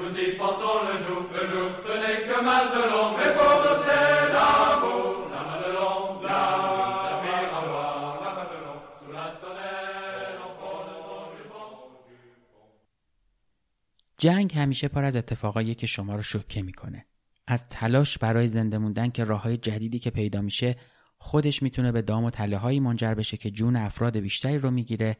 [0.00, 4.20] nous y pensons le jour, le jour, ce n'est que Madelon, mais pour nous c'est
[4.36, 5.96] l'amour, la Madelon,
[6.28, 6.42] la
[7.04, 10.36] servir à boire, la Madelon, sous la tonnelle,
[11.06, 11.68] son jupon.
[14.18, 17.06] جنگ همیشه پر از اتفاقایی که شما رو شوکه می‌کنه.
[17.46, 20.76] از تلاش برای زنده موندن که راههای جدیدی که پیدا میشه
[21.18, 25.16] خودش می‌تونه به دام و تله هایی منجر بشه که جون افراد بیشتری رو می‌گیره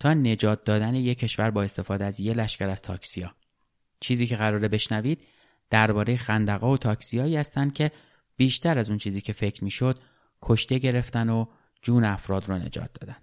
[0.00, 3.34] تا نجات دادن یک کشور با استفاده از یه لشکر از تاکسیا.
[4.00, 5.22] چیزی که قراره بشنوید
[5.70, 7.90] درباره خندقا و تاکسیایی هستند که
[8.36, 9.98] بیشتر از اون چیزی که فکر می‌شد
[10.42, 11.46] کشته گرفتن و
[11.82, 13.16] جون افراد رو نجات دادن.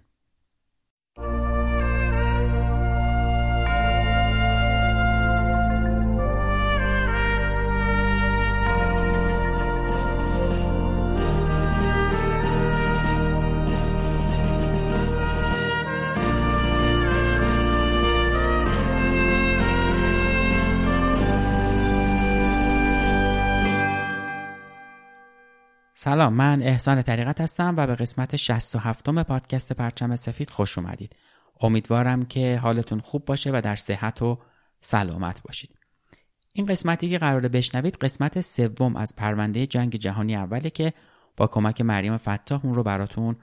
[26.00, 31.16] سلام من احسان طریقت هستم و به قسمت 67 م پادکست پرچم سفید خوش اومدید.
[31.60, 34.38] امیدوارم که حالتون خوب باشه و در صحت و
[34.80, 35.70] سلامت باشید.
[36.52, 40.92] این قسمتی که قراره بشنوید قسمت سوم از پرونده جنگ جهانی اوله که
[41.36, 43.36] با کمک مریم فتاح اون رو براتون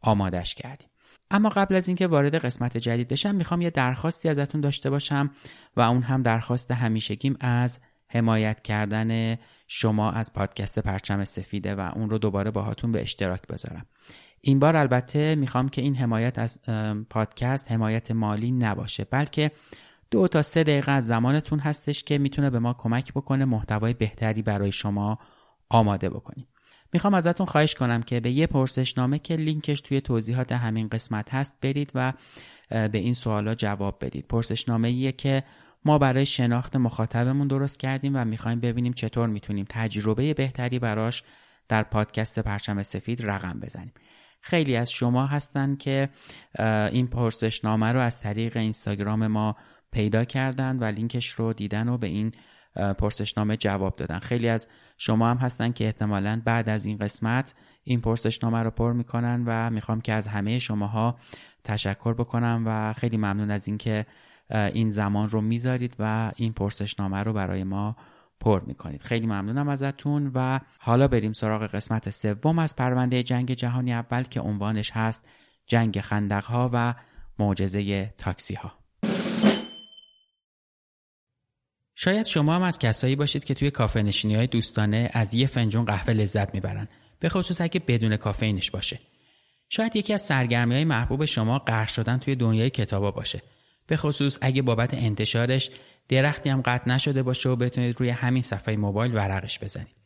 [0.00, 0.88] آمادش کردیم.
[1.30, 5.30] اما قبل از اینکه وارد قسمت جدید بشم می‌خوام یه درخواستی ازتون داشته باشم
[5.76, 7.78] و اون هم درخواست همیشگیم از
[8.12, 13.86] حمایت کردن شما از پادکست پرچم سفیده و اون رو دوباره باهاتون به اشتراک بذارم.
[14.40, 16.60] این بار البته می‌خوام که این حمایت از
[17.10, 19.50] پادکست حمایت مالی نباشه بلکه
[20.10, 24.42] دو تا سه دقیقه از زمانتون هستش که می‌تونه به ما کمک بکنه محتوای بهتری
[24.42, 25.18] برای شما
[25.68, 26.48] آماده بکنیم.
[26.92, 31.56] می‌خوام ازتون خواهش کنم که به یه پرسشنامه که لینکش توی توضیحات همین قسمت هست
[31.60, 32.12] برید و
[32.68, 34.26] به این سوالا جواب بدید.
[34.28, 35.44] پرسشنامه ایه که
[35.84, 41.22] ما برای شناخت مخاطبمون درست کردیم و می‌خوایم ببینیم چطور می‌تونیم تجربه بهتری براش
[41.68, 43.92] در پادکست پرچم سفید رقم بزنیم.
[44.40, 46.08] خیلی از شما هستن که
[46.92, 49.56] این پرسشنامه رو از طریق اینستاگرام ما
[49.92, 52.32] پیدا کردن و لینکش رو دیدن و به این
[52.98, 54.18] پرسشنامه جواب دادن.
[54.18, 54.68] خیلی از
[54.98, 57.54] شما هم هستن که احتمالا بعد از این قسمت
[57.84, 61.18] این پرسشنامه رو پر می‌کنن و می‌خوام که از همه شماها
[61.64, 64.06] تشکر بکنم و خیلی ممنون از اینکه
[64.52, 67.96] این زمان رو می‌ذارید و این پرسشنامه رو برای ما
[68.40, 69.02] پر می‌کنید.
[69.02, 74.40] خیلی ممنونم ازتون و حالا بریم سراغ قسمت سوم از پرونده جنگ جهانی اول که
[74.40, 75.24] عنوانش هست
[75.66, 76.94] جنگ خندقها و
[77.38, 78.72] معجزه تاکسی ها
[81.94, 85.84] شاید شما هم از کسایی باشید که توی کافه نشینی های دوستانه از یه فنجون
[85.84, 89.00] قهوه لذت می‌برن به خصوص اگه بدون کافئینش باشه.
[89.68, 93.42] شاید یکی از سرگرمی های محبوب شما غرق شدن توی دنیای کتابا باشه.
[93.86, 95.70] به خصوص اگه بابت انتشارش
[96.08, 99.96] درختی هم قطع نشده باشه و بتونید روی همین صفحه موبایل ورقش بزنید.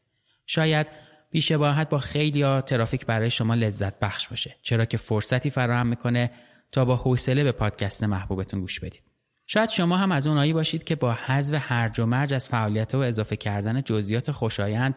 [0.46, 0.86] شاید
[1.30, 6.30] بیشباهت با خیلی ها ترافیک برای شما لذت بخش باشه چرا که فرصتی فراهم می‌کنه
[6.72, 9.02] تا با حوصله به پادکست محبوبتون گوش بدید.
[9.46, 12.98] شاید شما هم از اونایی باشید که با حذف هرج و مرج از فعالیت و
[12.98, 14.94] اضافه کردن جزئیات خوشایند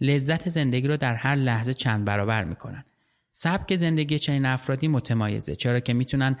[0.00, 2.84] لذت زندگی رو در هر لحظه چند برابر می‌کنن.
[3.30, 6.36] سبک زندگی چنین افرادی متمایزه چرا که می‌تونن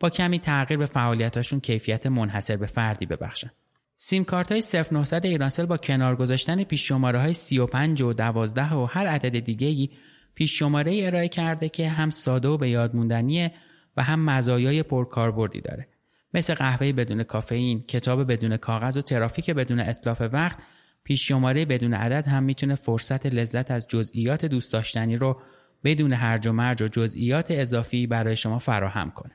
[0.00, 3.50] با کمی تغییر به فعالیتاشون کیفیت منحصر به فردی ببخشن.
[3.96, 8.84] سیم کارت های 0900 ایرانسل با کنار گذاشتن پیش شماره های 35 و 12 و
[8.84, 9.90] هر عدد دیگه ای
[10.34, 13.52] پیش شماره ای ارائه کرده که هم ساده و به یاد موندنیه
[13.96, 15.88] و هم مزایای پرکاربردی داره.
[16.34, 20.58] مثل قهوه بدون کافئین، کتاب بدون کاغذ و ترافیک بدون اطلاف وقت،
[21.04, 25.40] پیش شماره بدون عدد هم می‌تونه فرصت لذت از جزئیات دوست داشتنی رو
[25.84, 29.32] بدون هرج و مرج و جزئیات اضافی برای شما فراهم کنه.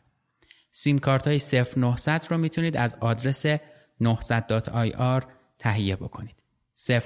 [0.72, 1.40] سیم کارت های
[1.76, 3.46] 0900 رو می‌تونید از آدرس
[4.04, 5.24] 900.ir
[5.58, 6.36] تهیه بکنید.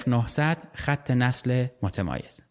[0.08, 2.42] 0900 خط نسل متمایز.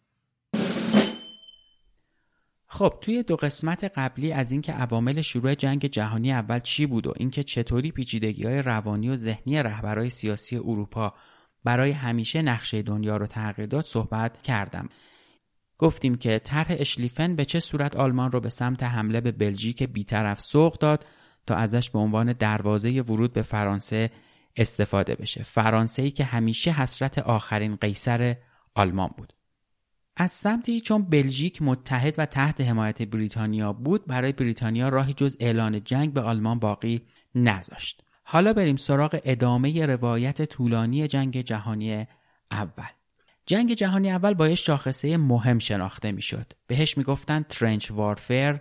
[2.67, 7.13] خب توی دو قسمت قبلی از اینکه عوامل شروع جنگ جهانی اول چی بود و
[7.17, 11.13] اینکه چطوری پیچیدگی های روانی و ذهنی رهبرای سیاسی اروپا
[11.63, 14.89] برای همیشه نقشه دنیا رو تغییر داد صحبت کردم
[15.77, 20.41] گفتیم که طرح اشلیفن به چه صورت آلمان رو به سمت حمله به بلژیک بیطرف
[20.41, 21.05] سوق داد
[21.47, 24.11] تا ازش به عنوان دروازه ورود به فرانسه
[24.57, 25.43] استفاده بشه.
[25.43, 28.35] فرانسه ای که همیشه حسرت آخرین قیصر
[28.75, 29.33] آلمان بود.
[30.17, 35.83] از سمتی چون بلژیک متحد و تحت حمایت بریتانیا بود برای بریتانیا راهی جز اعلان
[35.83, 37.01] جنگ به آلمان باقی
[37.35, 38.03] نذاشت.
[38.23, 42.07] حالا بریم سراغ ادامه روایت طولانی جنگ جهانی
[42.51, 42.89] اول.
[43.45, 46.53] جنگ جهانی اول با یه شاخصه مهم شناخته می‌شد.
[46.67, 48.59] بهش می‌گفتن ترنچ وارفر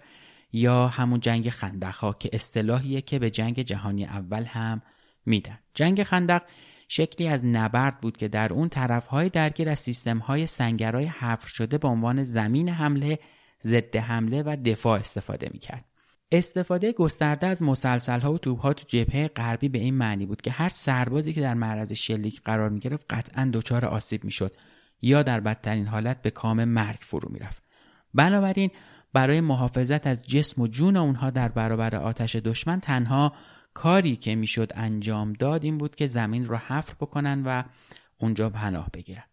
[0.52, 4.82] یا همون جنگ خندق ها که اصطلاحیه که به جنگ جهانی اول هم
[5.26, 5.58] میدن.
[5.74, 6.42] جنگ خندق
[6.88, 11.88] شکلی از نبرد بود که در اون طرفهای درگیر از سیستمهای سنگرهای حفر شده به
[11.88, 13.18] عنوان زمین حمله
[13.62, 15.84] ضد حمله و دفاع استفاده می‌کرد.
[16.38, 20.42] استفاده گسترده از مسلسل ها و توپ ها تو جبهه غربی به این معنی بود
[20.42, 24.52] که هر سربازی که در معرض شلیک قرار می گرفت قطعا دچار آسیب می‌شد
[25.02, 27.62] یا در بدترین حالت به کام مرگ فرو می‌رفت.
[28.14, 28.70] بنابراین
[29.12, 33.32] برای محافظت از جسم و جون اونها در برابر آتش دشمن تنها
[33.74, 37.62] کاری که می‌شد انجام داد این بود که زمین رو حفر بکنن و
[38.18, 39.24] اونجا پناه بگیرن.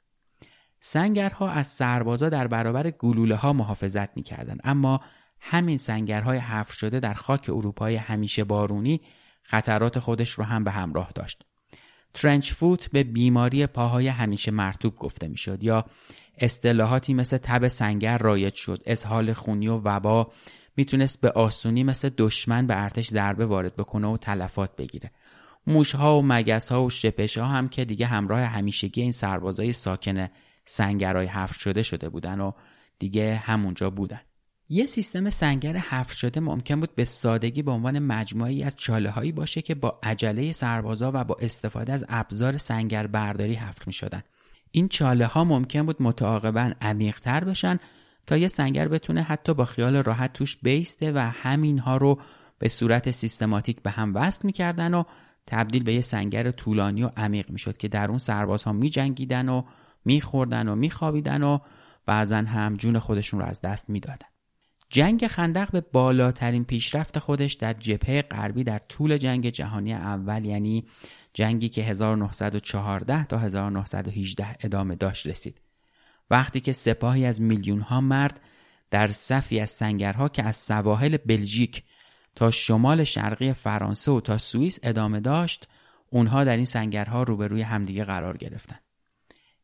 [0.79, 5.01] سنگرها از سربازا در برابر گلوله ها محافظت می‌کردند اما
[5.41, 9.01] همین سنگرهای حفر شده در خاک اروپای همیشه بارونی
[9.43, 11.43] خطرات خودش رو هم به همراه داشت.
[12.13, 15.85] ترنچ فوت به بیماری پاهای همیشه مرتوب گفته می‌شد یا
[16.37, 18.83] اصطلاحاتی مثل تب سنگر رایج شد.
[18.85, 20.31] اسهال خونی و وبا
[20.77, 25.11] می‌تونست به آسونی مثل دشمن به ارتش ضربه وارد بکنه و تلفات بگیره.
[25.67, 30.27] موشها و مگسها و شپش ها هم که دیگه همراه همیشگی این سربازای ساکن
[30.65, 32.51] سنگرهای حفر شده شده بودن و
[32.99, 34.21] دیگه همونجا بودن.
[34.73, 39.31] یه سیستم سنگر حفر شده ممکن بود به سادگی به عنوان مجموعی از چاله هایی
[39.31, 44.23] باشه که با عجله سربازا و با استفاده از ابزار سنگر برداری حفر می شدن.
[44.71, 47.79] این چاله ها ممکن بود متعاقبا عمیقتر بشن
[48.27, 52.21] تا یه سنگر بتونه حتی با خیال راحت توش بیسته و همینها رو
[52.59, 55.03] به صورت سیستماتیک به هم وصل می‌کردن و
[55.47, 59.63] تبدیل به یه سنگر طولانی و عمیق می‌شد که در اون سربازها میجنگیدن و
[60.05, 61.59] میخوردن و میخوابیدن و
[62.05, 64.30] بعضا هم جون خودشون رو از دست می‌دادن
[64.91, 70.85] جنگ خندق به بالاترین پیشرفت خودش در جبهه غربی در طول جنگ جهانی اول یعنی
[71.33, 75.61] جنگی که 1914 تا 1918 ادامه داشت رسید.
[76.29, 78.39] وقتی که سپاهی از میلیون ها مرد
[78.91, 81.83] در صفی از سنگرها که از سواحل بلژیک
[82.35, 85.67] تا شمال شرقی فرانسه و تا سوئیس ادامه داشت
[86.09, 88.79] اونها در این سنگرها روبروی همدیگه قرار گرفتن.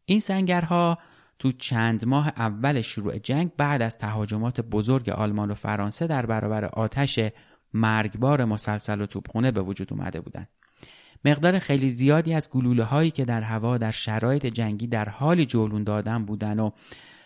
[0.05, 0.97] این سنگرها
[1.39, 6.65] تو چند ماه اول شروع جنگ بعد از تهاجمات بزرگ آلمان و فرانسه در برابر
[6.65, 7.19] آتش
[7.73, 10.47] مرگبار مسلسل و توپخونه به وجود اومده بودند.
[11.25, 15.83] مقدار خیلی زیادی از گلوله هایی که در هوا در شرایط جنگی در حالی جولون
[15.83, 16.71] دادن بودن و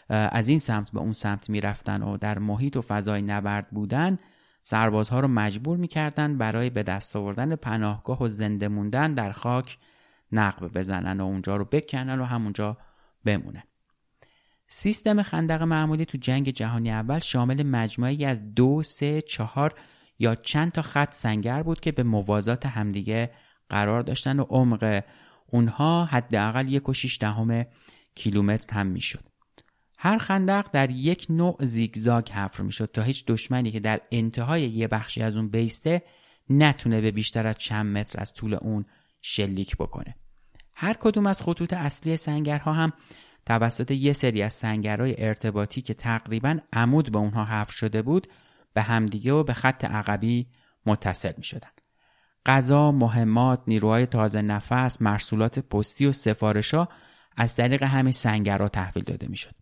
[0.10, 4.20] از این سمت به اون سمت می‌رفتن و در محیط و فضای نبرد بودن
[4.62, 9.78] سربازها رو مجبور می‌کردن برای به دست آوردن پناهگاه و زنده موندن در خاک
[10.32, 12.78] نقب بزنن و اونجا رو بکنن و همونجا
[13.26, 13.64] بمونن
[14.74, 19.74] سیستم خندق معمولی تو جنگ جهانی اول شامل مجموعی از دو، سه، چهار
[20.20, 23.32] یا چند تا خط سنگر بود که به موازات همدیگه
[23.70, 25.04] قرار داشتن و عمق
[25.48, 27.66] اونها حداقل یک و شیش دهم
[28.16, 29.24] کیلومتر هم می‌شد.
[29.98, 34.88] هر خندق در یک نوع زیگزاگ حفر می‌شد تا هیچ دشمنی که در انتهای یه
[34.88, 36.02] بخشی از اون بیسته
[36.50, 38.86] نتونه به بیشتر از چند متر از طول اون
[39.22, 40.16] شلیک بکنه.
[40.74, 42.94] هر کدوم از خطوط اصلی سنگرها هم
[43.46, 48.28] توسط یه سری از سنگرهای ارتباطی که تقریبا عمود به اونها حفر شده بود
[48.74, 50.48] به همدیگه و به خط عقبی
[50.86, 51.70] متصل می شدن.
[52.46, 56.88] غذا، مهمات، نیروهای تازه نفس، مرسولات پستی و سفارشا
[57.38, 59.56] از طریق همین سنگرها تحویل داده می شد.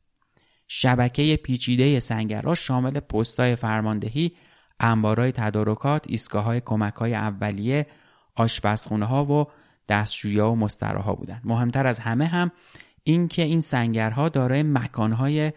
[0.67, 4.35] شبکه پیچیده سنگرها شامل پستای فرماندهی،
[4.79, 7.87] انبارهای تدارکات، ایستگاه های کمک های اولیه،
[8.35, 9.47] آشپزخونه ها و
[9.89, 11.41] دستشویی و مستراها بودند.
[11.43, 12.51] مهمتر از همه هم
[13.03, 15.51] اینکه این سنگرها دارای مکانهای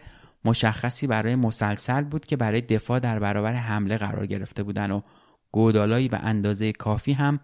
[0.45, 5.01] مشخصی برای مسلسل بود که برای دفاع در برابر حمله قرار گرفته بودن و
[5.51, 7.39] گودالایی به اندازه کافی هم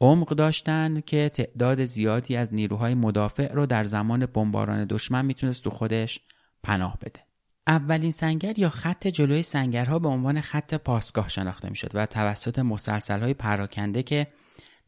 [0.00, 5.70] عمق داشتن که تعداد زیادی از نیروهای مدافع رو در زمان بمباران دشمن می‌تونست تو
[5.70, 6.20] خودش
[6.62, 7.20] پناه بده.
[7.66, 12.58] اولین سنگر یا خط جلوی سنگرها به عنوان خط پاسگاه شناخته می شد و توسط
[12.58, 14.26] مسلسل های پراکنده که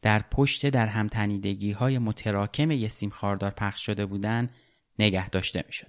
[0.03, 4.49] در پشت در همتنیدگی های متراکم سیم خاردار پخش شده بودند
[4.99, 5.87] نگه داشته می شد.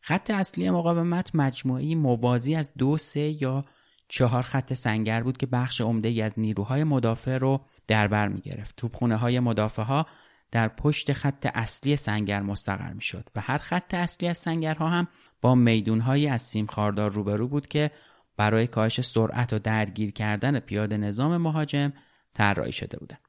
[0.00, 3.64] خط اصلی مقاومت مجموعی موازی از دو سه یا
[4.08, 8.40] چهار خط سنگر بود که بخش عمده ای از نیروهای مدافع رو در بر می
[8.40, 8.76] گرفت.
[8.76, 10.06] توپخونه های مدافع ها
[10.50, 15.08] در پشت خط اصلی سنگر مستقر می شد و هر خط اصلی از سنگرها هم
[15.40, 17.90] با میدونهایی از سیم خاردار روبرو بود که
[18.36, 21.92] برای کاهش سرعت و درگیر کردن پیاده نظام مهاجم
[22.34, 23.20] طراحی شده بودند.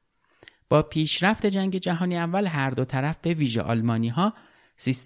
[0.68, 4.32] با پیشرفت جنگ جهانی اول هر دو طرف به ویژه آلمانی ها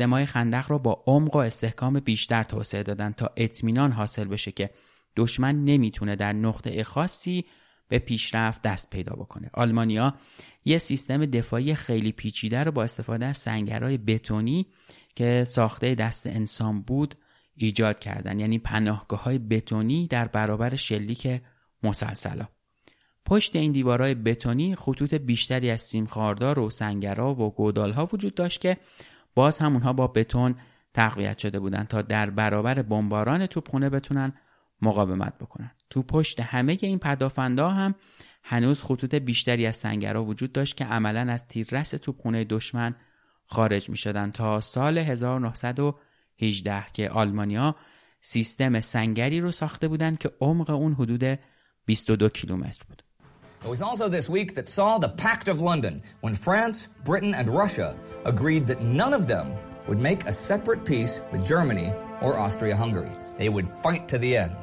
[0.01, 4.71] های خندق را با عمق و استحکام بیشتر توسعه دادن تا اطمینان حاصل بشه که
[5.17, 7.45] دشمن نمی‌تونه در نقطه خاصی
[7.89, 9.51] به پیشرفت دست پیدا بکنه.
[9.55, 10.15] آلمانیا
[10.65, 14.67] یه سیستم دفاعی خیلی پیچیده رو با استفاده از سنگرهای بتونی
[15.17, 17.15] که ساخته دست انسان بود
[17.57, 18.41] ایجاد کردن.
[18.41, 21.43] یعنی پناهگاه های بتونی در برابر شلیک
[21.83, 22.49] مسلسلا
[23.29, 28.61] پشت این دیوارهای بتونی خطوط بیشتری از سیم خاردار و سنگرها و گودالها وجود داشت
[28.61, 28.77] که
[29.35, 30.55] باز هم اونها با بتون
[30.95, 34.33] تقویت شده بودن تا در برابر بمباران توپخونه بتونن
[34.83, 37.95] مقاومت بکنن تو پشت همه این پدافندا هم
[38.43, 42.95] هنوز خطوط بیشتری از سنگرها وجود داشت که عملا از تیررس توپخونه دشمن
[43.45, 47.77] خارج می شدن تا سال 1918 که آلمانیا
[48.21, 51.39] سیستم سنگری رو ساخته بودند که عمق اون حدود
[51.87, 53.08] 22 کیلومتر بود.
[53.65, 57.49] It was also this week that saw the Pact of London when France, Britain, and
[57.49, 59.53] Russia agreed that none of them
[59.89, 63.11] would make a separate peace with Germany or Austria Hungary.
[63.37, 64.57] They would fight to the end.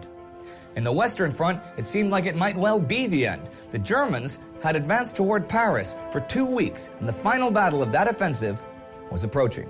[0.78, 3.50] In the Western Front, it seemed like it might well be the end.
[3.72, 8.08] The Germans had advanced toward Paris for two weeks, and the final battle of that
[8.08, 8.64] offensive
[9.12, 9.70] was approaching.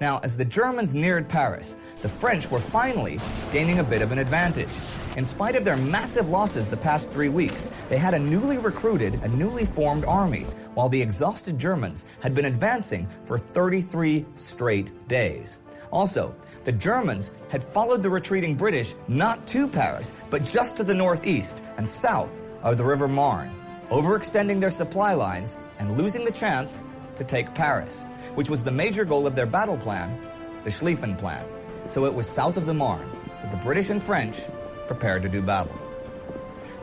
[0.00, 3.18] Now, as the Germans neared Paris, the French were finally
[3.50, 4.72] gaining a bit of an advantage.
[5.14, 9.20] In spite of their massive losses the past three weeks, they had a newly recruited
[9.22, 15.58] and newly formed army, while the exhausted Germans had been advancing for 33 straight days.
[15.90, 20.94] Also, the Germans had followed the retreating British not to Paris, but just to the
[20.94, 23.54] northeast and south of the River Marne,
[23.90, 26.84] overextending their supply lines and losing the chance
[27.16, 28.04] to take Paris,
[28.34, 30.18] which was the major goal of their battle plan,
[30.64, 31.44] the Schlieffen Plan.
[31.86, 33.10] So it was south of the Marne
[33.42, 34.38] that the British and French
[34.86, 35.78] prepared to do battle.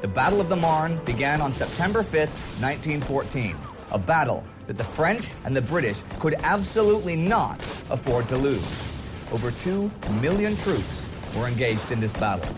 [0.01, 3.58] The Battle of the Marne began on September 5th, 1914,
[3.91, 8.86] a battle that the French and the British could absolutely not afford to lose.
[9.32, 9.91] Over two
[10.22, 12.56] million troops were engaged in this battle.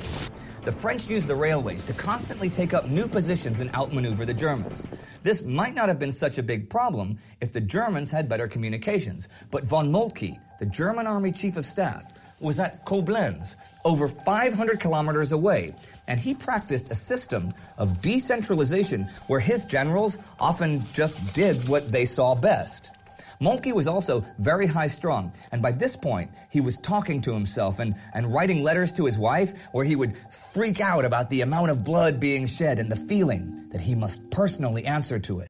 [0.64, 4.86] The French used the railways to constantly take up new positions and outmaneuver the Germans.
[5.24, 9.28] This might not have been such a big problem if the Germans had better communications,
[9.50, 13.56] but von Moltke, the German army chief of staff, was at Koblenz,
[13.86, 15.74] over 500 kilometers away,
[16.08, 22.06] and he practiced a system of decentralization where his generals often just did what they
[22.06, 22.92] saw best.
[23.40, 27.80] Moltke was also very high strung, and by this point, he was talking to himself
[27.80, 31.72] and, and writing letters to his wife where he would freak out about the amount
[31.72, 35.48] of blood being shed and the feeling that he must personally answer to it.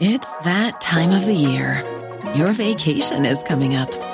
[0.00, 1.84] It's that time of the year.
[2.34, 4.13] Your vacation is coming up.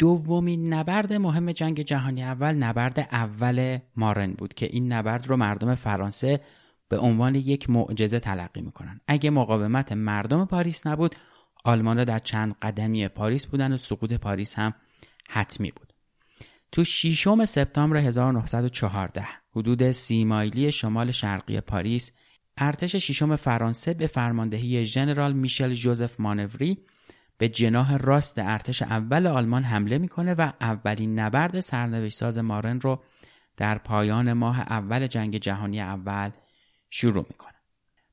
[0.00, 5.74] دومین نبرد مهم جنگ جهانی اول نبرد اول مارن بود که این نبرد رو مردم
[5.74, 6.40] فرانسه
[6.88, 9.00] به عنوان یک معجزه تلقی می‌کنن.
[9.08, 11.16] اگه مقاومت مردم پاریس نبود
[11.64, 14.74] آلمان در چند قدمی پاریس بودن و سقوط پاریس هم
[15.28, 15.92] حتمی بود.
[16.72, 19.26] تو شیشم سپتامبر 1914
[19.56, 22.12] حدود سی مایلی شمال شرقی پاریس
[22.56, 26.78] ارتش شیشم فرانسه به فرماندهی ژنرال میشل جوزف مانوری
[27.40, 33.02] به جناح راست ارتش اول آلمان حمله می‌کنه و اولین نبرد سرنوشت ساز مارن رو
[33.56, 36.30] در پایان ماه اول جنگ جهانی اول
[36.90, 37.54] شروع می‌کنه.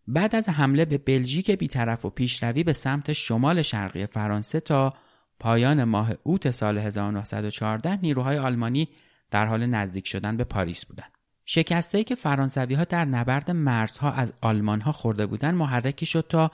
[0.08, 4.94] بعد از حمله به بلژیک بیطرف و پیشروی به سمت شمال شرقی فرانسه تا
[5.40, 8.90] پایان ماه اوت سال 1914 نیروهای آلمانی
[9.32, 11.12] در حال نزدیک شدن به پاریس بودند.
[11.46, 16.52] شکستهایی که فرانسوی ها در نبرد مرزها از آلمان ها خورده بودند محرکی شد تا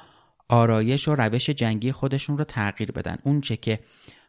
[0.53, 3.17] آرایش و روش جنگی خودشون رو تغییر بدن.
[3.23, 3.79] اون چه که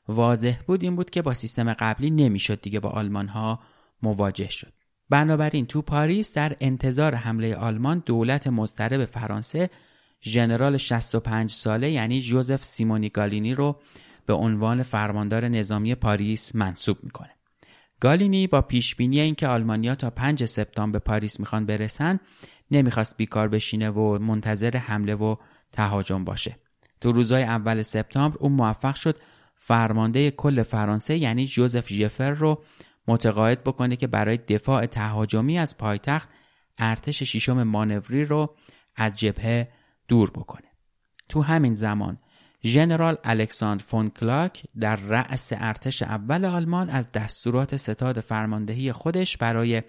[0.08, 3.60] واضح بود این بود که با سیستم قبلی نمی‌شد دیگه با آلمان ها
[4.02, 4.72] مواجه شد.
[5.10, 9.70] بنابراین تو پاریس در انتظار حمله آلمان دولت مضطرب فرانسه
[10.22, 13.80] ژنرال 65 ساله یعنی جوزف سیمونی گالینی رو
[14.26, 17.30] به عنوان فرماندار نظامی پاریس منصوب می‌کنه.
[18.00, 22.20] گالینی با پیش بینی اینکه آلمانیا تا 5 سپتامبر به پاریس می‌خوان برسن
[22.70, 25.36] نمی‌خواست بیکار بشینه و منتظر حمله و
[25.74, 26.56] تهاجم باشه.
[27.00, 29.16] تو روزهای اول سپتامبر اون موفق شد
[29.54, 32.62] فرمانده کل فرانسه یعنی جوزف ژفر رو
[33.08, 36.28] متقاعد بکنه که برای دفاع تهاجمی از پایتخت
[36.78, 38.54] ارتش ششم مانوری رو
[38.96, 39.68] از جبهه
[40.08, 40.68] دور بکنه.
[41.28, 42.18] تو همین زمان
[42.64, 49.82] ژنرال الکساندر فون کلاک در رأس ارتش اول آلمان از دستورات ستاد فرماندهی خودش برای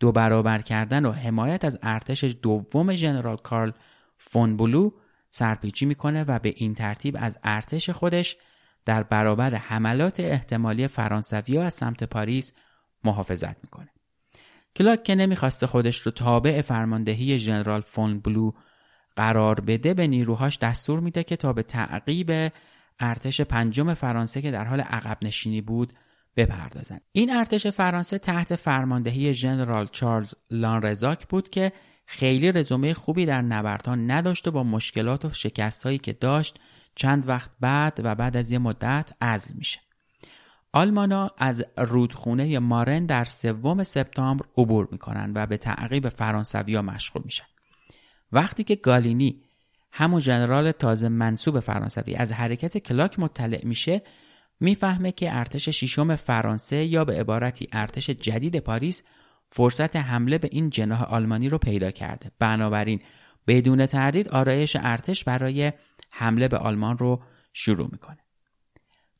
[0.00, 3.70] دو برابر کردن و حمایت از ارتش دوم ژنرال کارل
[4.18, 4.90] فون بولو
[5.34, 8.36] سرپیچی می‌کنه و به این ترتیب از ارتش خودش
[8.84, 12.52] در برابر حملات احتمالی فرانسوی از سمت پاریس
[13.04, 13.88] محافظت می‌کنه.
[14.76, 18.52] کلاک که نمی‌خواسته خودش رو تابع فرماندهی ژنرال فون بولو
[19.16, 22.52] قرار بده به نیروهاش دستور میده که تا به تعقیب
[23.00, 25.92] ارتش پنجم فرانسه که در حال عقب نشینی بود
[26.36, 27.00] بپردازند.
[27.12, 31.72] این ارتش فرانسه تحت فرماندهی ژنرال چارلز لانرزاک بود که
[32.12, 36.58] خیلی رزومه خوبی در نبردها نداشت و با مشکلات و شکست هایی که داشت
[36.94, 39.80] چند وقت بعد و بعد از یه مدت ازل میشه.
[40.72, 47.44] آلمانا از رودخونه مارن در سوم سپتامبر عبور می‌کنن و به تعقیب فرانسویا مشغول میشن.
[48.32, 49.42] وقتی که گالینی
[49.92, 54.02] همون ژنرال تازه منصوب فرانسوی از حرکت کلاک مطلع میشه
[54.60, 59.02] می‌فهمه که ارتش ششم فرانسه یا به عبارتی ارتش جدید پاریس
[59.54, 62.30] فرصت حمله به این جناح آلمانی رو پیدا کرده.
[62.38, 63.00] بنابراین
[63.46, 65.72] بدون تردید آرایش ارتش برای
[66.10, 68.18] حمله به آلمان رو شروع می‌کنه.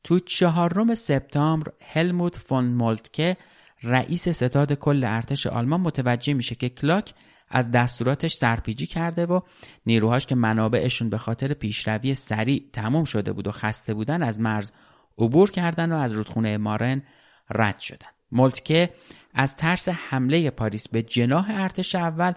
[0.03, 3.37] تو چهارم سپتامبر هلموت فون مولتکه
[3.83, 7.13] رئیس ستاد کل ارتش آلمان متوجه میشه که کلاک
[7.49, 9.39] از دستوراتش سرپیجی کرده و
[9.85, 14.71] نیروهاش که منابعشون به خاطر پیشروی سریع تموم شده بود و خسته بودن از مرز
[15.17, 17.01] عبور کردن و از رودخونه مارن
[17.49, 18.07] رد شدن.
[18.33, 18.89] مولتکه
[19.33, 22.33] از ترس حمله پاریس به جناح ارتش اول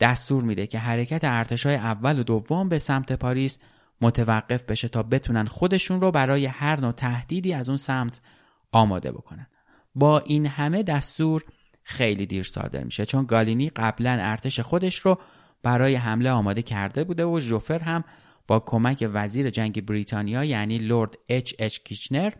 [0.00, 3.58] دستور میده که حرکت ارتشای اول و دوم به سمت پاریس
[4.00, 8.20] متوقف بشه تا بتونن خودشون رو برای هر نوع تهدیدی از اون سمت
[8.72, 9.46] آماده بکنن.
[9.94, 11.44] با این همه دستور
[11.82, 15.18] خیلی دیر صادر میشه چون گالینی قبلا ارتش خودش رو
[15.62, 18.04] برای حمله آماده کرده بوده و جوفر هم
[18.46, 22.32] با کمک وزیر جنگ بریتانیا یعنی لورد اچ اچ کیچنر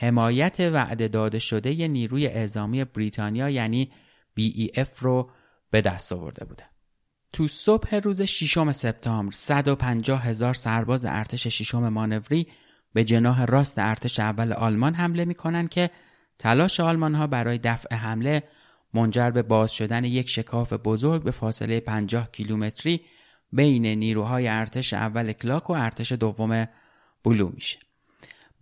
[0.00, 3.92] حمایت وعده داده شده نیروی اعزامی بریتانیا یعنی
[4.40, 5.30] BEF رو
[5.70, 6.64] به دست آورده بوده.
[7.32, 12.46] تو صبح روز 6 سپتامبر 150 هزار سرباز ارتش ششم مانوری
[12.92, 15.90] به جناح راست ارتش اول آلمان حمله می‌کنن که
[16.38, 18.42] تلاش آلمان ها برای دفع حمله
[18.94, 23.00] منجر به باز شدن یک شکاف بزرگ به فاصله 50 کیلومتری
[23.52, 26.66] بین نیروهای ارتش اول کلاک و ارتش دوم
[27.24, 27.89] بلو میشه.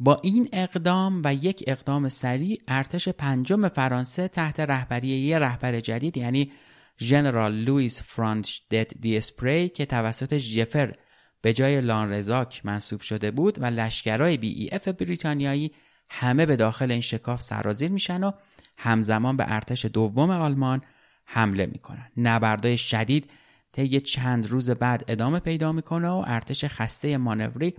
[0.01, 6.17] با این اقدام و یک اقدام سریع ارتش پنجم فرانسه تحت رهبری یه رهبر جدید
[6.17, 6.53] یعنی
[7.01, 10.95] ژنرال لوئیس فرانشدت دیسپری که توسط جفر
[11.43, 15.73] به جای لانرزاک منصوب شده بود و لشکرهای بی ای اف بریتانیایی
[16.11, 18.33] همه به داخل این شکاف سرازیر میشن و
[18.77, 20.81] همزمان به ارتش دوم آلمان
[21.25, 22.11] حمله می‌کنن.
[22.17, 23.31] نبردای شدید
[23.73, 27.75] طی چند روز بعد ادامه پیدا می‌کنه و ارتش خسته مانوری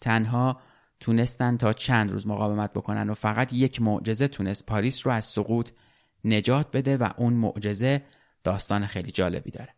[0.00, 0.60] تنها
[1.02, 5.70] تونستن تا چند روز مقاومت بکنن و فقط یک معجزه تونست پاریس رو از سقوط
[6.24, 8.02] نجات بده و اون معجزه
[8.44, 9.74] داستان خیلی جالبی داره.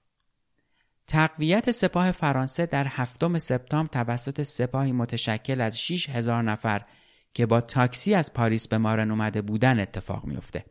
[1.07, 6.85] تقویت سپاه فرانسه در هفتم سپتامبر توسط سپاهی متشکل از 6 هزار نفر
[7.35, 10.65] که با تاکسی از پاریس به مارن اومده بودن اتفاق میفته.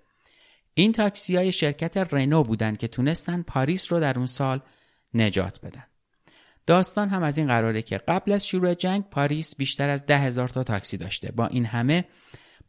[0.74, 4.62] این تاکسی های شرکت رنو بودن که تونستن پاریس رو در اون سال
[5.14, 5.84] نجات بدن.
[6.66, 10.48] داستان هم از این قراره که قبل از شروع جنگ پاریس بیشتر از ده هزار
[10.48, 12.06] تا تاکسی داشته با این همه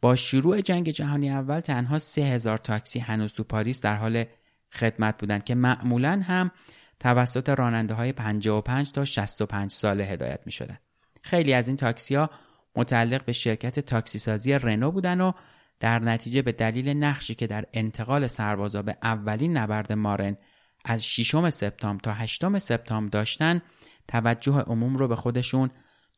[0.01, 4.25] با شروع جنگ جهانی اول تنها سه هزار تاکسی هنوز تو پاریس در حال
[4.71, 6.51] خدمت بودند که معمولا هم
[6.99, 10.77] توسط راننده های 55 تا 65 ساله هدایت می شدن.
[11.21, 12.29] خیلی از این تاکسی ها
[12.75, 15.31] متعلق به شرکت تاکسیسازی رنو بودن و
[15.79, 20.37] در نتیجه به دلیل نقشی که در انتقال سربازا به اولین نبرد مارن
[20.85, 23.61] از 6 سپتامبر تا 8 سپتامبر داشتن
[24.07, 25.69] توجه عموم رو به خودشون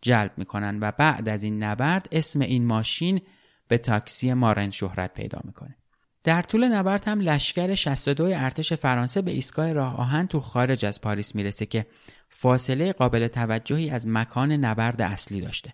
[0.01, 3.21] جلب می‌کنن و بعد از این نبرد اسم این ماشین
[3.67, 5.75] به تاکسی مارن شهرت پیدا می‌کنه.
[6.23, 11.01] در طول نبرد هم لشکر 62 ارتش فرانسه به ایستگاه راه آهن تو خارج از
[11.01, 11.85] پاریس می‌رسه که
[12.29, 15.73] فاصله قابل توجهی از مکان نبرد اصلی داشته.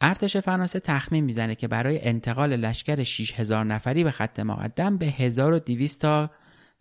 [0.00, 6.00] ارتش فرانسه تخمین می‌زنه که برای انتقال لشکر 6000 نفری به خط مقدم به 1200
[6.00, 6.30] تا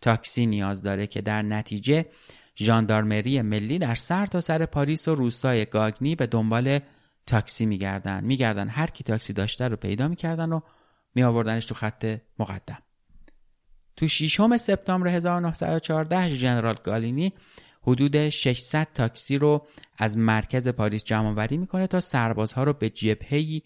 [0.03, 2.05] تاکسی نیاز داره که در نتیجه
[2.57, 6.79] ژاندارمری ملی در سر تا سر پاریس و روستای گاگنی به دنبال
[7.25, 8.23] تاکسی میگردن.
[8.23, 8.67] میگردن.
[8.67, 10.59] هر کی تاکسی داشته رو پیدا می‌کردن و
[11.15, 12.77] میآوردنش تو خط مقدم.
[13.97, 17.33] تو 6 سپتامبر 1914 ژنرال گالینی
[17.81, 23.61] حدود 600 تاکسی رو از مرکز پاریس جمع آوری می‌کنه تا سربازها رو به جبهه‌ای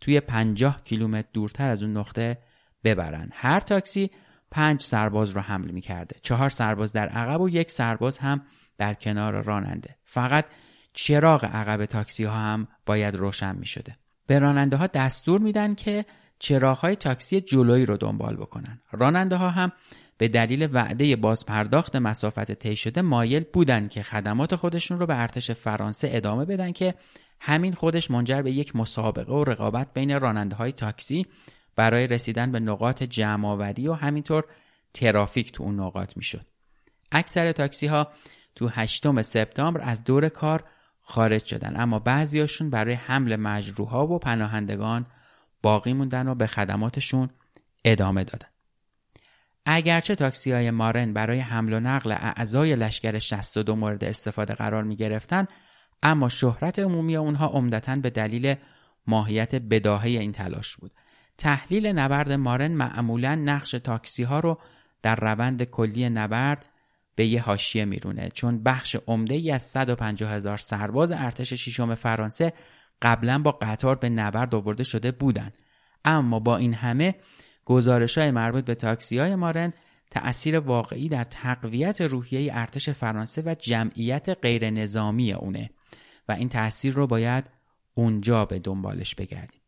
[0.00, 2.38] توی 50 کیلومتر دورتر از اون نقطه
[2.84, 3.30] ببرن.
[3.32, 4.10] هر تاکسی
[4.52, 8.40] پنج سرباز رو حمل می‌کرده چهار سرباز در عقب و یک سرباز هم
[8.78, 10.44] در کنار راننده فقط
[10.92, 13.96] چراغ عقب تاکسی ها هم باید روشن می شده.
[14.26, 16.04] به راننده ها دستور میدن که
[16.38, 18.80] چراغ های تاکسی جلویی رو دنبال بکنن.
[18.92, 19.72] راننده ها هم
[20.18, 25.50] به دلیل وعده بازپرداخت مسافت طی شده مایل بودن که خدمات خودشون رو به ارتش
[25.50, 26.94] فرانسه ادامه بدن که
[27.40, 31.26] همین خودش منجر به یک مسابقه و رقابت بین راننده های تاکسی
[31.76, 34.44] برای رسیدن به نقاط جمعآوری و همینطور
[34.94, 36.46] ترافیک تو اون نقاط می‌شد.
[37.12, 38.08] اکثر تاکسی ها
[38.54, 40.64] تو 8 سپتامبر از دور کار
[41.00, 45.06] خارج شدن اما بعضیاشون برای حمل مجروحا و پناهندگان
[45.62, 47.30] باقی موندن و به خدماتشون
[47.84, 48.48] ادامه دادن.
[49.66, 54.96] اگرچه تاکسی های مارن برای حمل و نقل اعضای لشکر 62 مورد استفاده قرار می
[54.96, 55.46] گرفتن
[56.02, 58.54] اما شهرت عمومی اونها عمدتا به دلیل
[59.06, 60.92] ماهیت بداهه این تلاش بود.
[61.38, 64.58] تحلیل نبرد مارن معمولا نقش تاکسی ها رو
[65.02, 66.66] در روند کلی نبرد
[67.14, 68.28] به یه حاشیه میرونه.
[68.28, 72.52] چون بخش عمده ای از 150 هزار سرباز ارتش ششم فرانسه
[73.02, 75.58] قبلا با قطار به نبرد آورده شده بودند
[76.04, 77.14] اما با این همه
[77.64, 79.72] گزارش های مربوط به تاکسی های مارن
[80.10, 85.70] تأثیر واقعی در تقویت روحیه ارتش فرانسه و جمعیت غیر نظامی اونه
[86.28, 87.50] و این تأثیر رو باید
[87.94, 89.61] اونجا به دنبالش بگردیم.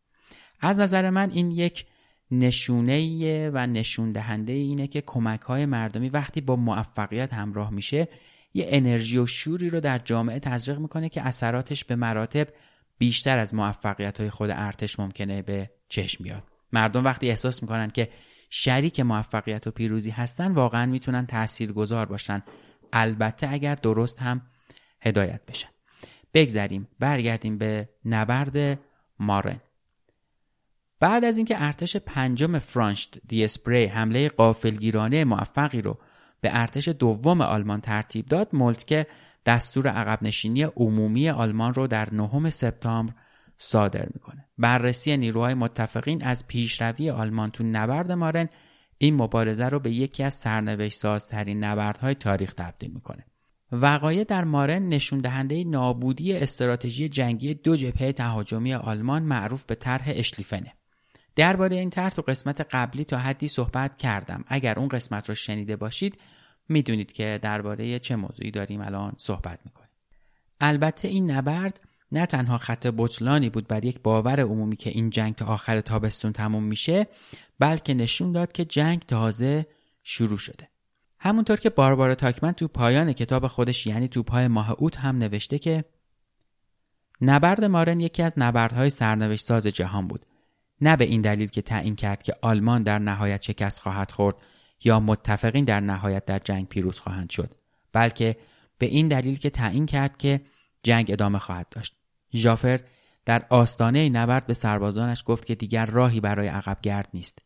[0.60, 1.86] از نظر من این یک
[2.30, 8.08] نشونه و نشون دهنده اینه که کمک های مردمی وقتی با موفقیت همراه میشه
[8.54, 12.48] یه انرژی و شوری رو در جامعه تزریق می‌کنه که اثراتش به مراتب
[12.98, 16.42] بیشتر از موفقیت های خود ارتش ممکنه به چشم بیاد.
[16.72, 18.08] مردم وقتی احساس می‌کنن که
[18.50, 21.26] شریک موفقیت و پیروزی هستن واقعا می‌تونن
[21.74, 22.42] گذار باشن.
[22.92, 24.42] البته اگر درست هم
[25.00, 25.68] هدایت بشن.
[26.34, 28.80] بگذریم برگردیم به نبرد
[29.18, 29.60] مارن.
[31.00, 35.98] بعد از اینکه ارتش پنجم فرانشت دیسپری حمله قافلگیرانه موفقی رو
[36.40, 39.06] به ارتش دوم آلمان ترتیب داد مولتکه
[39.46, 43.12] دستور عقب نشینی عمومی آلمان رو در نهم سپتامبر
[43.56, 44.44] صادر می‌کنه.
[44.58, 48.48] بررسی نیروهای متفقین از پیشروی آلمان تو نبرد مارن
[48.98, 53.24] این مبارزه رو به یکی از سرنوشت سازترین نبردهای تاریخ تبدیل می‌کنه.
[53.72, 60.04] وقایع در مارن نشون دهنده نابودی استراتژی جنگی دو جبهه تهاجمی آلمان معروف به طرح
[60.06, 60.72] اشلیفنه.
[61.36, 64.44] درباره این طرح تو قسمت قبلی تا حدی صحبت کردم.
[64.48, 66.18] اگر اون قسمت رو شنیده باشید
[66.68, 69.90] می‌دونید که درباره چه موضوعی داریم الان صحبت می‌کنیم.
[70.60, 71.80] البته این نبرد
[72.12, 76.32] نه تنها خط بطلانی بود بر یک باور عمومی که این جنگ تا آخر تابستون
[76.32, 77.06] تموم میشه
[77.58, 79.66] بلکه نشون داد که جنگ تازه
[80.02, 80.68] شروع شده.
[81.18, 85.58] همونطور که باربارا تاکمن تو پایان کتاب خودش یعنی تو پای ماه اوت هم نوشته
[85.58, 85.84] که
[87.20, 90.26] نبرد مارن یکی از نبردهای سرنوشت ساز جهان بود.
[90.84, 94.36] نه به این دلیل که تعیین کرد که آلمان در نهایت شکست خواهد خورد
[94.84, 97.54] یا متفقین در نهایت در جنگ پیروز خواهند شد
[97.92, 98.36] بلکه
[98.78, 100.40] به این دلیل که تعیین کرد که
[100.82, 101.94] جنگ ادامه خواهد داشت.
[102.34, 102.80] ژافر
[103.24, 107.38] در آستانه نبرد به سربازانش گفت که دیگر راهی برای عقب گرد نیست.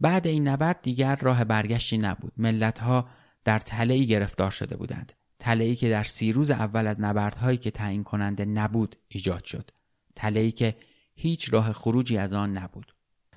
[0.00, 2.32] بعد این نبرد دیگر راه برگشتی نبود.
[2.36, 3.08] ملتها
[3.44, 5.12] در تله گرفتار شده بودند.
[5.38, 9.70] تله که در سی روز اول از نبردهایی که تعیین کننده نبود ایجاد شد.
[10.16, 10.76] تله که
[11.17, 12.93] هیچ راه خروجی از آن نبود.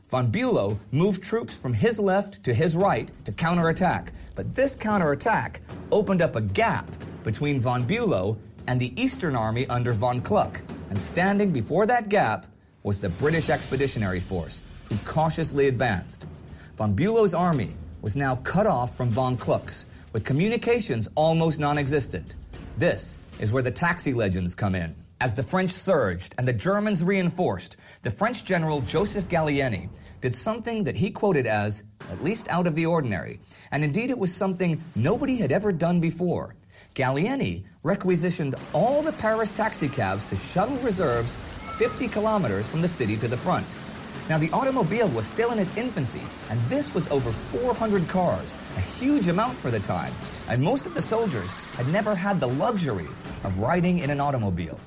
[0.08, 5.60] Von Bülow moved troops from his left to his right to counterattack, but this counterattack
[5.90, 6.86] opened up a gap
[7.24, 8.36] between von Bülow
[8.68, 10.60] and the Eastern Army under von Kluck,
[10.90, 12.46] and standing before that gap
[12.84, 16.24] was the British Expeditionary Force, who cautiously advanced.
[16.76, 22.36] Von Bülow's army was now cut off from von Kluck's, with communications almost non-existent.
[22.78, 24.94] This is where the taxi legends come in.
[25.21, 29.87] As the French surged and the Germans reinforced, the French general Joseph Gallieni
[30.19, 34.17] did something that he quoted as at least out of the ordinary, and indeed it
[34.17, 36.55] was something nobody had ever done before.
[36.95, 41.37] Gallieni requisitioned all the Paris taxicabs to shuttle reserves
[41.77, 43.67] 50 kilometers from the city to the front.
[44.27, 48.81] Now, the automobile was still in its infancy, and this was over 400 cars, a
[48.81, 50.13] huge amount for the time,
[50.47, 53.07] and most of the soldiers had never had the luxury
[53.43, 54.79] of riding in an automobile.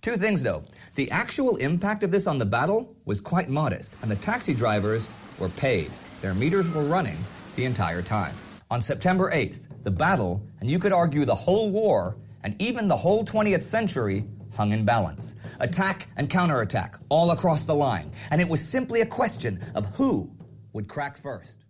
[0.00, 0.62] Two things, though.
[0.96, 5.08] The actual impact of this on the battle was quite modest, and the taxi drivers
[5.38, 5.90] were paid.
[6.20, 7.18] Their meters were running
[7.56, 8.34] the entire time.
[8.70, 12.96] On September 8th, the battle, and you could argue the whole war, and even the
[12.96, 14.24] whole 20th century,
[14.56, 15.36] hung in balance.
[15.60, 20.30] Attack and counterattack all across the line, and it was simply a question of who
[20.72, 21.60] would crack first.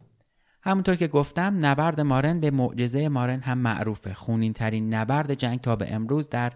[0.62, 5.76] همونطور که گفتم نبرد مارن به معجزه مارن هم معروفه خونین ترین نبرد جنگ تا
[5.76, 6.52] به امروز در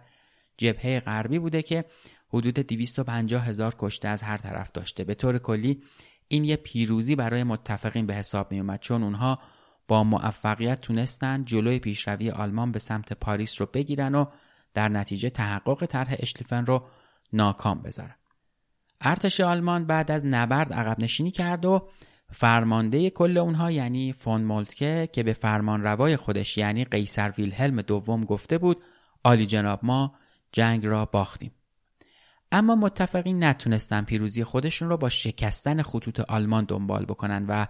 [0.57, 1.85] جبهه غربی بوده که
[2.29, 5.03] حدود 250 هزار کشته از هر طرف داشته.
[5.03, 5.83] به طور کلی
[6.27, 9.39] این یه پیروزی برای متفقین به حساب می اومد چون اونها
[9.87, 14.25] با موفقیت تونستن جلوی پیشروی آلمان به سمت پاریس رو بگیرن و
[14.73, 16.87] در نتیجه تحقق طرح اشلیفن رو
[17.33, 18.15] ناکام بذارن.
[19.01, 21.89] ارتش آلمان بعد از نبرد عقب نشینی کرد و
[22.31, 28.25] فرمانده کل اونها یعنی فون مولتکه که به فرمان روای خودش یعنی قیصر ویلهلم دوم
[28.25, 28.81] گفته بود
[29.23, 30.15] آلی جناب ما
[30.53, 31.51] جنگ را باختیم
[32.51, 37.65] اما متفقین نتونستن پیروزی خودشون رو با شکستن خطوط آلمان دنبال بکنن و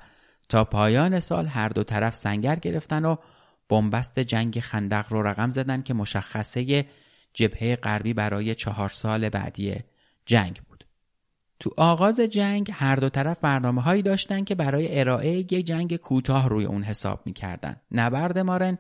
[0.50, 3.16] تا پایان سال هر دو طرف سنگر گرفتن و
[3.70, 6.86] بنبست جنگ خندق رو رقم زدن که مشخصه
[7.34, 9.76] جبهه غربی برای چهار سال بعدی
[10.26, 10.86] جنگ بود.
[11.60, 16.50] تو آغاز جنگ هر دو طرف برنامه هایی داشتن که برای ارائه یک جنگ کوتاه
[16.50, 17.76] روی اون حساب می‌کردن.
[17.92, 18.78] نبرد مارن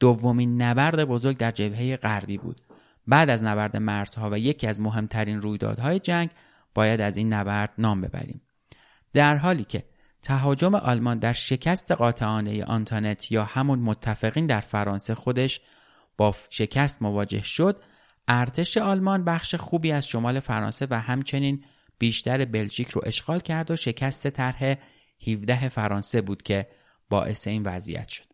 [0.00, 2.60] دومین نبرد بزرگ در جبهه غربی بود.
[3.06, 6.30] بعد از نبرد مرزها و یکی از مهمترین رویدادهای جنگ
[6.74, 8.42] باید از این نبرد نام ببریم.
[9.12, 9.84] در حالی که
[10.22, 15.60] تهاجم آلمان در شکست قاطعانه آنتانت یا همون متفقین در فرانسه خودش
[16.16, 17.80] با شکست مواجه شد
[18.28, 21.64] ارتش آلمان بخش خوبی از شمال فرانسه و همچنین
[21.98, 24.74] بیشتر بلژیک رو اشغال کرد و شکست طرح
[25.26, 26.66] 17 فرانسه بود که
[27.08, 28.33] باعث این وضعیت شد.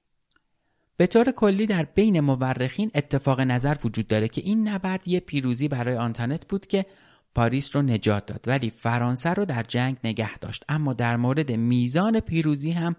[1.00, 5.68] به طور کلی در بین مورخین اتفاق نظر وجود داره که این نبرد یه پیروزی
[5.68, 6.86] برای آنتانت بود که
[7.34, 10.64] پاریس رو نجات داد ولی فرانسه رو در جنگ نگه داشت.
[10.68, 12.96] اما در مورد میزان پیروزی هم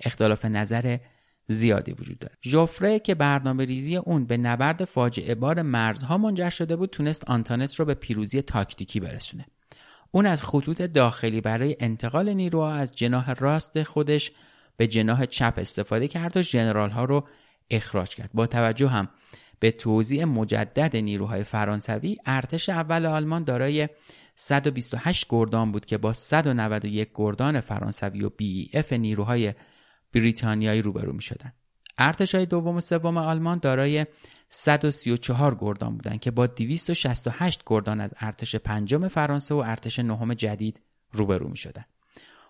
[0.00, 0.98] اختلاف نظر
[1.48, 2.34] زیادی وجود داره.
[2.44, 7.74] ژوفره که برنامه ریزی اون به نبرد فاجعه بار مرزها منجر شده بود تونست آنتانت
[7.74, 9.46] رو به پیروزی تاکتیکی برسونه.
[10.10, 14.32] اون از خطوط داخلی برای انتقال نیروها از جناح راست خودش
[14.76, 17.24] به جناح چپ استفاده کرد و ژنرال ها رو
[17.70, 19.08] اخراج کرد با توجه هم
[19.60, 23.88] به توزیع مجدد نیروهای فرانسوی ارتش اول آلمان دارای
[24.34, 29.54] 128 گردان بود که با 191 گردان فرانسوی و بی اف نیروهای
[30.12, 31.52] بریتانیایی روبرو می شدن.
[31.98, 34.06] ارتش های دوم و سوم آلمان دارای
[34.48, 40.80] 134 گردان بودند که با 268 گردان از ارتش پنجم فرانسه و ارتش نهم جدید
[41.12, 41.84] روبرو می شدن.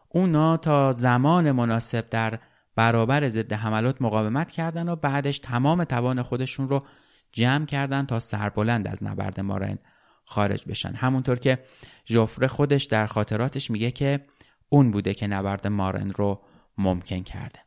[0.09, 2.38] اونا تا زمان مناسب در
[2.81, 6.85] برابر ضد حملات مقاومت کردند و بعدش تمام توان خودشون رو
[7.33, 9.79] جمع کردن تا سربلند از نبرد مارن
[10.25, 10.93] خارج بشن.
[10.93, 11.59] همونطور که
[12.07, 14.27] ژوفره خودش در خاطراتش میگه که
[14.69, 16.40] اون بوده که نبرد مارن رو
[16.79, 17.59] ممکن کرده.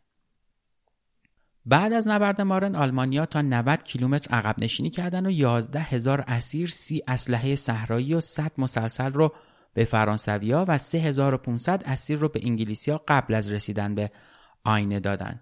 [1.65, 6.69] بعد از نبرد مارن آلمانیا تا 90 کیلومتر عقب نشینی کردن و 11 هزار اسیر،
[6.69, 9.33] سی اسلحه صحرایی و 100 مسلسل رو
[9.73, 14.11] به فرانسویا و 3500 اسیر رو به انگلیسیا قبل از رسیدن به
[14.63, 15.39] آینه دادن.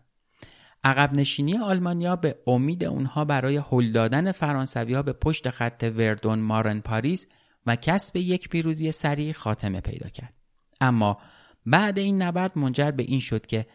[0.83, 6.79] عقب نشینی آلمانیا به امید اونها برای هل دادن فرانسوی به پشت خط وردون مارن
[6.79, 7.27] پاریس
[7.65, 10.33] و کسب یک پیروزی سریع خاتمه پیدا کرد.
[10.81, 11.17] اما
[11.65, 13.67] بعد این نبرد منجر به این شد که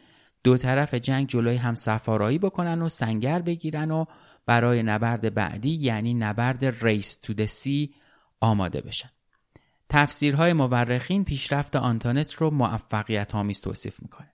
[0.44, 4.04] دو طرف جنگ جلوی هم سفارایی بکنن و سنگر بگیرن و
[4.46, 7.94] برای نبرد بعدی یعنی نبرد ریس تو دسی
[8.40, 9.10] آماده بشن.
[9.88, 14.32] تفسیرهای مورخین پیشرفت آنتونت رو موفقیت آمیز توصیف می‌کنه.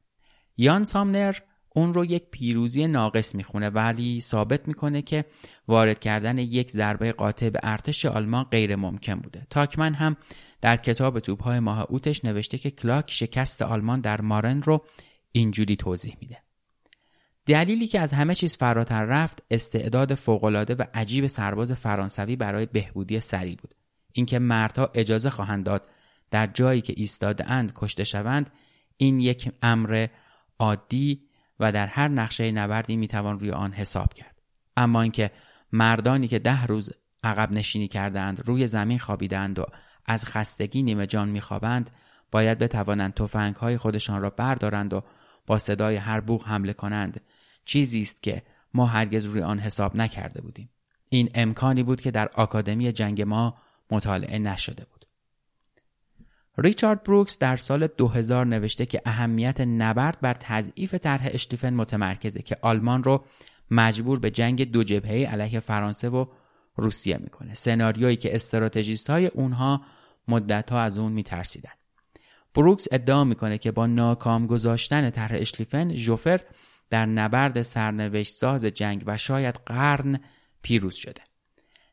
[0.56, 1.36] یان سامنر
[1.74, 5.24] اون رو یک پیروزی ناقص می‌خونه ولی ثابت می‌کنه که
[5.68, 9.46] وارد کردن یک ضربه قاطع به ارتش آلمان غیر ممکن بوده.
[9.50, 10.16] تاکمن هم
[10.60, 14.84] در کتاب توپهای ماه اوتش نوشته که کلاک شکست آلمان در مارن رو
[15.32, 16.38] اینجوری توضیح میده.
[17.46, 23.20] دلیلی که از همه چیز فراتر رفت استعداد فوقالعاده و عجیب سرباز فرانسوی برای بهبودی
[23.20, 23.74] سریع بود.
[24.12, 25.88] اینکه مردها اجازه خواهند داد
[26.30, 28.50] در جایی که ایستاده اند کشته شوند
[28.96, 30.06] این یک امر
[30.62, 31.22] عادی
[31.60, 34.42] و در هر نقشه نبردی می‌توان روی آن حساب کرد.
[34.76, 35.30] اما اینکه
[35.72, 36.90] مردانی که ده روز
[37.24, 39.64] عقب نشینی کردند روی زمین خوابیدند و
[40.06, 41.90] از خستگی نیمه جان میخوابند
[42.30, 45.02] باید بتوانند تفنگ های خودشان را بردارند و
[45.46, 47.20] با صدای هر بوغ حمله کنند.
[47.64, 48.42] چیزی است که
[48.74, 50.70] ما هرگز روی آن حساب نکرده بودیم.
[51.08, 53.58] این امکانی بود که در آکادمی جنگ ما
[53.90, 55.01] مطالعه نشده بود.
[56.58, 62.56] ریچارد بروکس در سال 2000 نوشته که اهمیت نبرد بر تضعیف طرح اشتیفن متمرکزه که
[62.62, 63.24] آلمان رو
[63.70, 66.26] مجبور به جنگ دو جبهه علیه فرانسه و
[66.76, 67.54] روسیه می‌کنه.
[67.54, 69.82] سناریویی که استراتژیست های اونها
[70.28, 71.70] مدت ها از اون میترسیدن.
[72.54, 76.40] بروکس ادعا می‌کنه که با ناکام گذاشتن طرح اشلیفن جوفر
[76.90, 80.20] در نبرد سرنوشت ساز جنگ و شاید قرن
[80.62, 81.22] پیروز شده.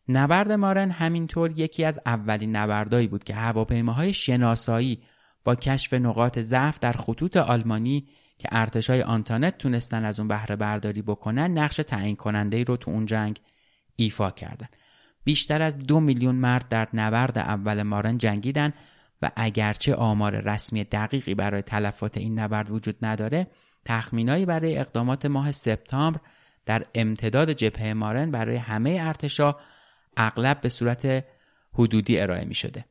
[0.10, 5.00] نبرد مارن همینطور یکی از اولین نبردهایی بود که هواپیماهای شناسایی
[5.44, 11.02] با کشف نقاط ضعف در خطوط آلمانی که ارتشای آنتانت تونستن از اون بهره برداری
[11.02, 13.40] بکنن نقش تعیین کننده ای رو تو اون جنگ
[13.96, 14.68] ایفا کردن.
[15.24, 18.74] بیشتر از دو میلیون مرد در نبرد اول مارن جنگیدن
[19.22, 23.48] و اگرچه آمار رسمی دقیقی برای تلفات این نبرد وجود نداره
[23.86, 26.20] تخمینایی برای اقدامات ماه سپتامبر
[26.66, 29.56] در امتداد جبهه مارن برای همه ارتشا
[30.20, 31.26] اغلب به صورت
[31.74, 32.86] حدودی ارائه می شده.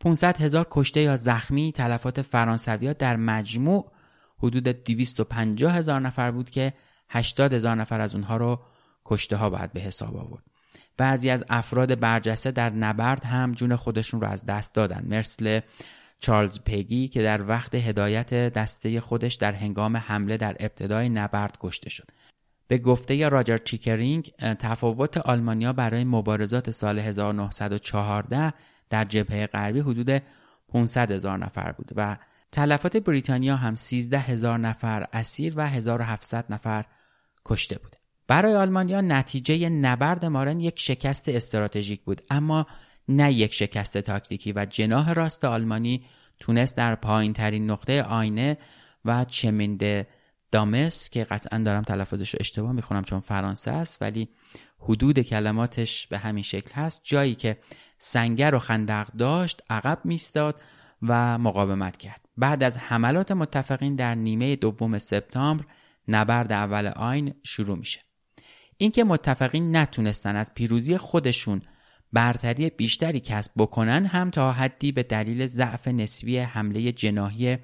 [0.00, 3.92] 500 هزار کشته یا زخمی تلفات فرانسوی در مجموع
[4.38, 6.72] حدود 250 هزار نفر بود که
[7.10, 8.60] 80 هزار نفر از اونها رو
[9.04, 10.42] کشته ها باید به حساب آورد.
[10.96, 15.60] بعضی از افراد برجسته در نبرد هم جون خودشون رو از دست دادن مثل
[16.20, 21.90] چارلز پیگی که در وقت هدایت دسته خودش در هنگام حمله در ابتدای نبرد کشته
[21.90, 22.10] شد
[22.68, 28.52] به گفته راجر چیکرینگ تفاوت آلمانیا برای مبارزات سال 1914
[28.90, 30.22] در جبهه غربی حدود
[30.68, 32.16] 500 هزار نفر بود و
[32.52, 36.84] تلفات بریتانیا هم 13 هزار نفر اسیر و 1700 نفر
[37.44, 37.96] کشته بود.
[38.26, 42.66] برای آلمانیا نتیجه نبرد مارن یک شکست استراتژیک بود اما
[43.08, 46.04] نه یک شکست تاکتیکی و جناح راست آلمانی
[46.40, 48.58] تونست در پایین ترین نقطه آینه
[49.04, 50.06] و چمنده
[50.54, 54.28] دامس که قطعا دارم تلفظش رو اشتباه می‌خونم چون فرانسه است ولی
[54.78, 57.00] حدود کلماتش به همین شکل هست.
[57.04, 57.58] جایی که
[57.98, 60.60] سنگر و خندق داشت عقب میستاد
[61.02, 62.20] و مقاومت کرد.
[62.36, 65.64] بعد از حملات متفقین در نیمه دوم سپتامبر
[66.08, 68.00] نبرد اول آین شروع میشه.
[68.76, 71.62] اینکه متفقین نتونستن از پیروزی خودشون
[72.12, 77.58] برتری بیشتری کسب بکنن هم تا حدی به دلیل ضعف نسبی حمله جناهی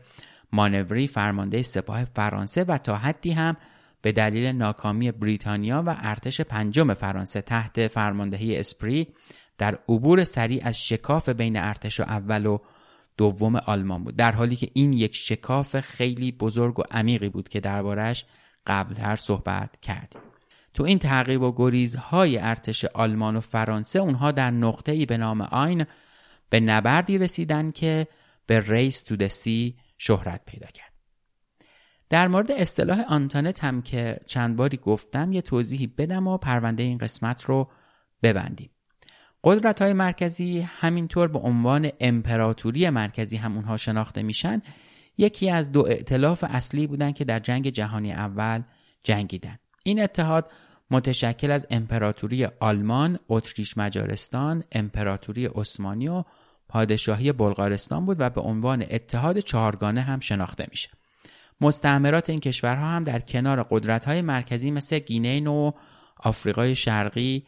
[0.53, 3.57] مانوری فرمانده سپاه فرانسه و تا حدی هم
[4.03, 9.09] به دلیل ناکامی بریتانیا و ارتش پنجم فرانسه تحت فرماندهی اسپری
[9.59, 12.59] در عبور سریع از شکاف بین ارتش و اول و
[13.17, 14.17] دوم آلمان بود.
[14.17, 18.25] در حالی که این یک شکاف خیلی بزرگ و عمیقی بود که دربارش
[18.67, 20.23] قبلتر صحبت کردیم.
[20.75, 25.41] تو این تعقیب و گریزهای ارتش آلمان و فرانسه اونها در نقطه ای به نام
[25.41, 25.87] آین
[26.51, 28.07] به نبردی رسیدن که
[28.47, 30.93] به ریس تو دسی شهرت پیدا کرد.
[32.09, 36.99] در مورد اصطلاح آنتانت هم که چند باری گفتم یه توضیحی بدم و پرونده این
[36.99, 37.71] قسمت رو
[38.23, 38.71] ببندیم.
[39.45, 44.63] قدرت های مرکزی همینطور به عنوان امپراتوری مرکزی هم اونها شناخته میشن.
[45.19, 48.63] یکی از دو ائتلاف اصلی بودن که در جنگ جهانی اول
[49.03, 49.59] جنگیدن.
[49.85, 50.51] این اتحاد
[50.91, 56.25] متشکل از امپراتوری آلمان، اتریش مجارستان، امپراتوری عثمانی و
[56.71, 60.89] پادشاهی بلغارستان بود و به عنوان اتحاد چهارگانه هم شناخته میشه.
[61.61, 65.73] مستعمرات این کشورها هم در کنار قدرت‌های مرکزی مثل گینه و
[66.17, 67.47] آفریقای شرقی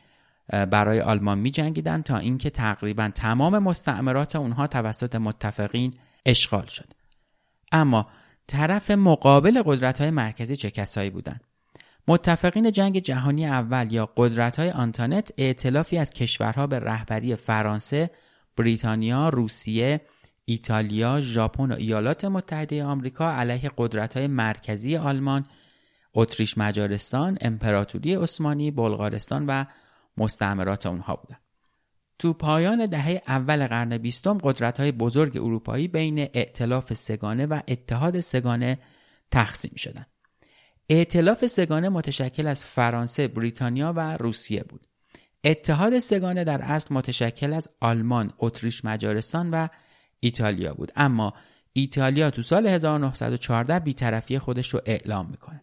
[0.49, 5.95] برای آلمان می جنگیدن تا اینکه تقریبا تمام مستعمرات اونها توسط متفقین
[6.27, 6.89] اشغال شد.
[7.73, 8.07] اما
[8.47, 11.41] طرف مقابل قدرت های مرکزی چه کسایی بودند؟
[12.09, 18.11] متفقین جنگ جهانی اول یا قدرت های آنتانت اعتلافی از کشورها به رهبری فرانسه،
[18.57, 20.01] بریتانیا، روسیه،
[20.45, 25.47] ایتالیا، ژاپن و ایالات متحده آمریکا علیه قدرت های مرکزی آلمان،
[26.15, 29.65] اتریش مجارستان، امپراتوری عثمانی، بلغارستان و
[30.17, 31.41] مستعمرات اونها بودند.
[32.19, 38.21] تو پایان دهه اول قرن بیستم قدرت های بزرگ اروپایی بین ائتلاف سگانه و اتحاد
[38.21, 38.79] سگانه
[39.31, 40.07] تقسیم شدند.
[40.91, 44.87] ائتلاف سگانه متشکل از فرانسه، بریتانیا و روسیه بود.
[45.45, 49.69] اتحاد سگانه در اصل متشکل از آلمان، اتریش مجارستان و
[50.21, 50.93] ایتالیا بود.
[50.97, 51.35] اما
[51.73, 55.63] ایتالیا تو سال 1914 بیطرفی خودش رو اعلام می‌کنه.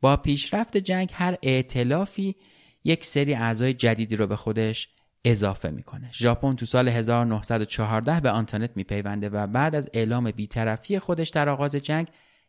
[0.00, 2.36] با پیشرفت جنگ هر ائتلافی
[2.84, 4.88] یک سری اعضای جدیدی رو به خودش
[5.24, 6.10] اضافه می‌کنه.
[6.12, 11.76] ژاپن تو سال 1914 به آنتانت میپیونده و بعد از اعلام بیطرفی خودش در آغاز
[11.76, 12.08] جنگ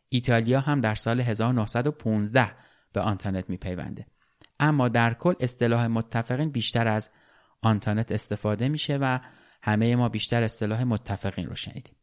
[0.10, 2.52] ایتالیا هم در سال 1915
[2.94, 4.06] به آنتانت میپیونده.
[4.60, 7.10] اما در کل اصطلاح متفقین بیشتر از
[7.62, 9.20] آنتانت استفاده میشه و
[9.62, 11.96] همه ما بیشتر اصطلاح متفقین رو شنیدیم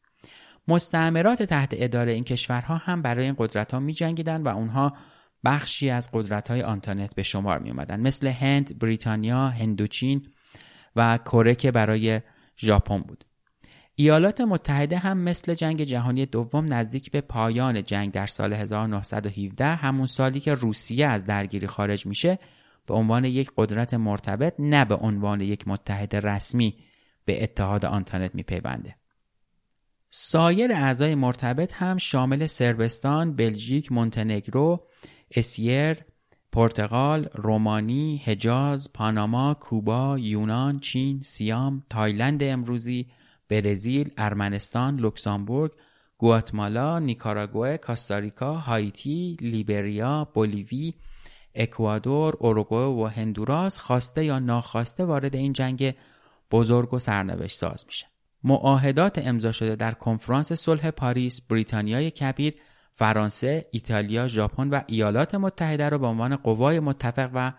[0.69, 4.97] مستعمرات تحت اداره این کشورها هم برای این قدرت ها می جنگیدن و اونها
[5.45, 10.27] بخشی از قدرت های آنتانت به شمار می اومدن مثل هند، بریتانیا، هندوچین
[10.97, 12.21] و کره که برای
[12.59, 13.25] ژاپن بود.
[13.99, 20.07] ایالات متحده هم مثل جنگ جهانی دوم نزدیک به پایان جنگ در سال 1917 همون
[20.07, 22.39] سالی که روسیه از درگیری خارج میشه
[22.87, 26.75] به عنوان یک قدرت مرتبط نه به عنوان یک متحد رسمی
[27.25, 28.97] به اتحاد آنتانت میپیونده.
[30.11, 34.87] سایر اعضای مرتبط هم شامل سربستان، بلژیک، مونتنگرو،
[35.31, 35.97] عسیر،
[36.53, 43.07] پرتغال، رومانی، حجاز، پاناما، کوبا، یونان، چین، سیام، تایلند امروزی،
[43.49, 45.73] برزیل، ارمنستان، لوکزامبورگ،
[46.19, 50.95] گواتمالا، نیکاراگوئه، کاستاریکا، هایتی، لیبریا، بولیوی،
[51.55, 55.95] اکوادور، اوروگوئه و هندوراس خواسته یا ناخواسته وارد این جنگ
[56.51, 58.07] بزرگ و سرنوشت ساز میشه.
[58.45, 62.55] معاهدات امضا شده در کنفرانس صلح پاریس بریتانیای کبیر
[62.93, 67.53] فرانسه، ایتالیا، ژاپن و ایالات متحده را به عنوان قوای متفق و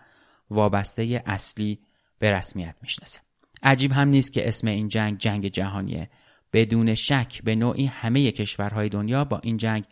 [0.50, 1.78] وابسته اصلی
[2.18, 3.20] به رسمیت می‌شناسه.
[3.62, 6.10] عجیب هم نیست که اسم این جنگ جنگ جهانیه.
[6.52, 9.84] بدون شک به نوعی همه کشورهای دنیا با این جنگ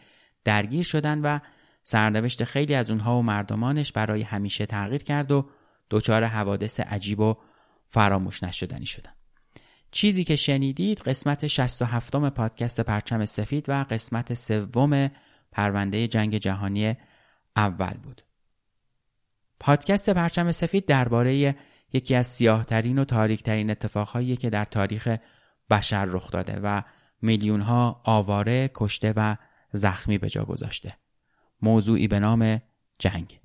[0.44, 1.38] درگیر شدن و
[1.82, 5.50] سرنوشت خیلی از اونها و مردمانش برای همیشه تغییر کرد و
[5.90, 7.36] دچار حوادث عجیب و
[7.88, 9.12] فراموش نشدنی شدن.
[9.90, 15.10] چیزی که شنیدید قسمت 67 پادکست پرچم سفید و قسمت سوم
[15.52, 16.94] پرونده جنگ جهانی
[17.56, 18.22] اول بود.
[19.60, 21.56] پادکست پرچم سفید درباره
[21.92, 25.16] یکی از سیاهترین و تاریکترین اتفاقهایی که در تاریخ
[25.70, 26.82] بشر رخ داده و
[27.22, 29.36] میلیون ها آواره، کشته و
[29.72, 30.96] زخمی به جا گذاشته.
[31.62, 32.62] موضوعی به نام
[32.98, 33.40] جنگ.